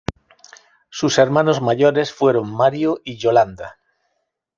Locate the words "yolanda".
3.17-3.77